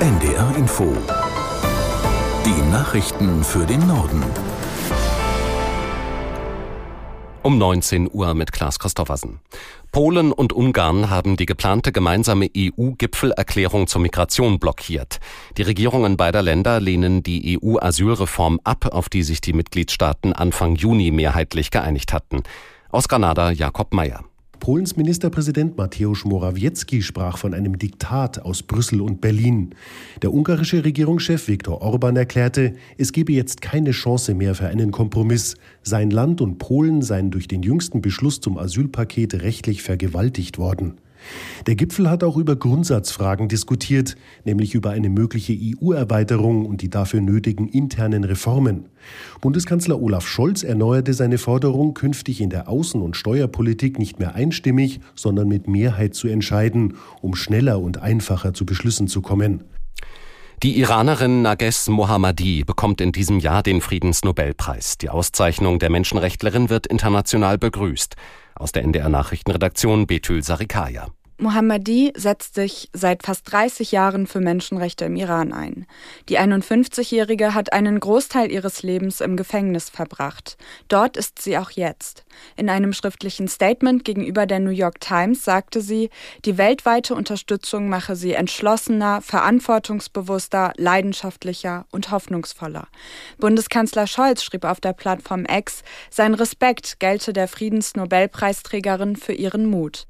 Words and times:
NDR 0.00 0.56
Info. 0.56 0.92
Die 2.44 2.70
Nachrichten 2.70 3.44
für 3.44 3.64
den 3.64 3.86
Norden. 3.86 4.22
Um 7.42 7.58
19 7.58 8.10
Uhr 8.12 8.34
mit 8.34 8.50
Klaas 8.50 8.80
Christoffersen. 8.80 9.38
Polen 9.92 10.32
und 10.32 10.52
Ungarn 10.52 11.10
haben 11.10 11.36
die 11.36 11.46
geplante 11.46 11.92
gemeinsame 11.92 12.50
EU-Gipfelerklärung 12.54 13.86
zur 13.86 14.00
Migration 14.00 14.58
blockiert. 14.58 15.20
Die 15.56 15.62
Regierungen 15.62 16.16
beider 16.16 16.42
Länder 16.42 16.80
lehnen 16.80 17.22
die 17.22 17.58
EU-Asylreform 17.62 18.60
ab, 18.64 18.88
auf 18.92 19.08
die 19.08 19.22
sich 19.22 19.40
die 19.40 19.52
Mitgliedstaaten 19.52 20.32
Anfang 20.32 20.74
Juni 20.74 21.12
mehrheitlich 21.12 21.70
geeinigt 21.70 22.12
hatten. 22.12 22.42
Aus 22.90 23.08
Granada 23.08 23.52
Jakob 23.52 23.94
Mayer. 23.94 24.24
Polens 24.64 24.96
Ministerpräsident 24.96 25.76
Mateusz 25.76 26.24
Morawiecki 26.24 27.02
sprach 27.02 27.36
von 27.36 27.52
einem 27.52 27.76
Diktat 27.76 28.38
aus 28.38 28.62
Brüssel 28.62 29.02
und 29.02 29.20
Berlin. 29.20 29.74
Der 30.22 30.32
ungarische 30.32 30.82
Regierungschef 30.82 31.48
Viktor 31.48 31.82
Orban 31.82 32.16
erklärte, 32.16 32.72
es 32.96 33.12
gebe 33.12 33.34
jetzt 33.34 33.60
keine 33.60 33.90
Chance 33.90 34.34
mehr 34.34 34.54
für 34.54 34.66
einen 34.66 34.90
Kompromiss. 34.90 35.56
Sein 35.82 36.10
Land 36.10 36.40
und 36.40 36.56
Polen 36.56 37.02
seien 37.02 37.30
durch 37.30 37.46
den 37.46 37.62
jüngsten 37.62 38.00
Beschluss 38.00 38.40
zum 38.40 38.56
Asylpaket 38.56 39.34
rechtlich 39.42 39.82
vergewaltigt 39.82 40.56
worden. 40.56 40.94
Der 41.66 41.74
Gipfel 41.74 42.10
hat 42.10 42.24
auch 42.24 42.36
über 42.36 42.56
Grundsatzfragen 42.56 43.48
diskutiert, 43.48 44.16
nämlich 44.44 44.74
über 44.74 44.90
eine 44.90 45.08
mögliche 45.08 45.54
EU-Erweiterung 45.54 46.66
und 46.66 46.82
die 46.82 46.90
dafür 46.90 47.20
nötigen 47.20 47.68
internen 47.68 48.24
Reformen. 48.24 48.86
Bundeskanzler 49.40 50.00
Olaf 50.00 50.26
Scholz 50.26 50.62
erneuerte 50.62 51.14
seine 51.14 51.38
Forderung, 51.38 51.94
künftig 51.94 52.40
in 52.40 52.50
der 52.50 52.68
Außen- 52.68 53.00
und 53.00 53.16
Steuerpolitik 53.16 53.98
nicht 53.98 54.18
mehr 54.18 54.34
einstimmig, 54.34 55.00
sondern 55.14 55.48
mit 55.48 55.68
Mehrheit 55.68 56.14
zu 56.14 56.28
entscheiden, 56.28 56.94
um 57.20 57.34
schneller 57.34 57.80
und 57.80 58.02
einfacher 58.02 58.54
zu 58.54 58.66
Beschlüssen 58.66 59.08
zu 59.08 59.22
kommen. 59.22 59.64
Die 60.62 60.78
Iranerin 60.78 61.42
Nages 61.42 61.88
Mohammadi 61.88 62.64
bekommt 62.64 63.02
in 63.02 63.12
diesem 63.12 63.38
Jahr 63.38 63.62
den 63.62 63.82
Friedensnobelpreis. 63.82 64.96
Die 64.96 65.10
Auszeichnung 65.10 65.78
der 65.78 65.90
Menschenrechtlerin 65.90 66.70
wird 66.70 66.86
international 66.86 67.58
begrüßt. 67.58 68.16
Aus 68.56 68.72
der 68.72 68.84
NDR 68.84 69.08
Nachrichtenredaktion 69.08 70.06
Betül 70.06 70.42
Sarikaya. 70.42 71.08
Mohammadi 71.36 72.12
setzt 72.16 72.54
sich 72.54 72.88
seit 72.92 73.24
fast 73.24 73.50
30 73.50 73.90
Jahren 73.90 74.28
für 74.28 74.38
Menschenrechte 74.38 75.06
im 75.06 75.16
Iran 75.16 75.52
ein. 75.52 75.84
Die 76.28 76.38
51-Jährige 76.38 77.54
hat 77.54 77.72
einen 77.72 77.98
Großteil 77.98 78.52
ihres 78.52 78.84
Lebens 78.84 79.20
im 79.20 79.36
Gefängnis 79.36 79.90
verbracht. 79.90 80.56
Dort 80.86 81.16
ist 81.16 81.42
sie 81.42 81.58
auch 81.58 81.70
jetzt. 81.70 82.24
In 82.54 82.70
einem 82.70 82.92
schriftlichen 82.92 83.48
Statement 83.48 84.04
gegenüber 84.04 84.46
der 84.46 84.60
New 84.60 84.70
York 84.70 85.00
Times 85.00 85.44
sagte 85.44 85.80
sie, 85.80 86.08
die 86.44 86.56
weltweite 86.56 87.16
Unterstützung 87.16 87.88
mache 87.88 88.14
sie 88.14 88.34
entschlossener, 88.34 89.20
verantwortungsbewusster, 89.20 90.72
leidenschaftlicher 90.76 91.86
und 91.90 92.12
hoffnungsvoller. 92.12 92.86
Bundeskanzler 93.38 94.06
Scholz 94.06 94.44
schrieb 94.44 94.64
auf 94.64 94.80
der 94.80 94.92
Plattform 94.92 95.46
X, 95.50 95.82
sein 96.10 96.34
Respekt 96.34 97.00
gelte 97.00 97.32
der 97.32 97.48
Friedensnobelpreisträgerin 97.48 99.16
für 99.16 99.32
ihren 99.32 99.66
Mut. 99.66 100.06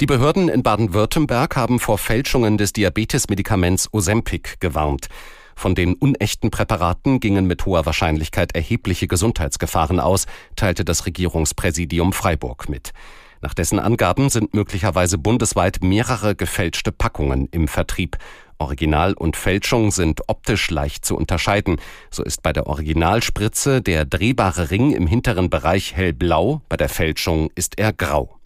Die 0.00 0.06
Behörden 0.06 0.48
in 0.48 0.64
Baden-Württemberg 0.64 1.54
haben 1.54 1.78
vor 1.78 1.98
Fälschungen 1.98 2.58
des 2.58 2.72
Diabetesmedikaments 2.72 3.92
Ozempic 3.92 4.56
gewarnt. 4.58 5.06
Von 5.54 5.76
den 5.76 5.94
unechten 5.94 6.50
Präparaten 6.50 7.20
gingen 7.20 7.46
mit 7.46 7.64
hoher 7.64 7.86
Wahrscheinlichkeit 7.86 8.56
erhebliche 8.56 9.06
Gesundheitsgefahren 9.06 10.00
aus, 10.00 10.26
teilte 10.56 10.84
das 10.84 11.06
Regierungspräsidium 11.06 12.12
Freiburg 12.12 12.68
mit. 12.68 12.92
Nach 13.40 13.54
dessen 13.54 13.78
Angaben 13.78 14.30
sind 14.30 14.52
möglicherweise 14.52 15.16
bundesweit 15.16 15.78
mehrere 15.84 16.34
gefälschte 16.34 16.90
Packungen 16.90 17.46
im 17.52 17.68
Vertrieb. 17.68 18.16
Original 18.58 19.12
und 19.12 19.36
Fälschung 19.36 19.92
sind 19.92 20.22
optisch 20.26 20.70
leicht 20.70 21.04
zu 21.04 21.16
unterscheiden. 21.16 21.76
So 22.10 22.24
ist 22.24 22.42
bei 22.42 22.52
der 22.52 22.66
Originalspritze 22.66 23.80
der 23.80 24.04
drehbare 24.06 24.72
Ring 24.72 24.90
im 24.90 25.06
hinteren 25.06 25.50
Bereich 25.50 25.94
hellblau, 25.94 26.62
bei 26.68 26.76
der 26.76 26.88
Fälschung 26.88 27.50
ist 27.54 27.78
er 27.78 27.92
grau. 27.92 28.40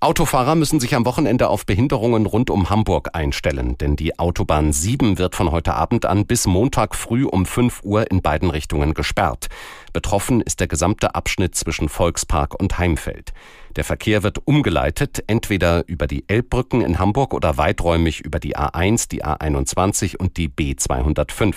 Autofahrer 0.00 0.54
müssen 0.54 0.78
sich 0.78 0.94
am 0.94 1.04
Wochenende 1.06 1.48
auf 1.48 1.66
Behinderungen 1.66 2.24
rund 2.24 2.50
um 2.50 2.70
Hamburg 2.70 3.10
einstellen, 3.14 3.76
denn 3.78 3.96
die 3.96 4.16
Autobahn 4.16 4.72
7 4.72 5.18
wird 5.18 5.34
von 5.34 5.50
heute 5.50 5.74
Abend 5.74 6.06
an 6.06 6.24
bis 6.24 6.46
Montag 6.46 6.94
früh 6.94 7.24
um 7.24 7.44
5 7.44 7.80
Uhr 7.82 8.08
in 8.08 8.22
beiden 8.22 8.48
Richtungen 8.48 8.94
gesperrt. 8.94 9.48
Betroffen 9.92 10.40
ist 10.40 10.60
der 10.60 10.68
gesamte 10.68 11.16
Abschnitt 11.16 11.56
zwischen 11.56 11.88
Volkspark 11.88 12.54
und 12.54 12.78
Heimfeld. 12.78 13.32
Der 13.74 13.82
Verkehr 13.82 14.22
wird 14.22 14.46
umgeleitet, 14.46 15.24
entweder 15.26 15.82
über 15.88 16.06
die 16.06 16.28
Elbbrücken 16.28 16.80
in 16.80 17.00
Hamburg 17.00 17.34
oder 17.34 17.56
weiträumig 17.56 18.20
über 18.20 18.38
die 18.38 18.56
A1, 18.56 19.08
die 19.08 19.24
A21 19.24 20.16
und 20.16 20.36
die 20.36 20.48
B205. 20.48 21.56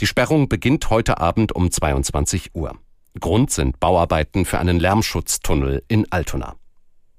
Die 0.00 0.06
Sperrung 0.06 0.48
beginnt 0.48 0.88
heute 0.88 1.20
Abend 1.20 1.52
um 1.52 1.70
22 1.70 2.54
Uhr. 2.54 2.72
Grund 3.20 3.50
sind 3.50 3.78
Bauarbeiten 3.80 4.46
für 4.46 4.58
einen 4.58 4.80
Lärmschutztunnel 4.80 5.82
in 5.88 6.10
Altona. 6.10 6.56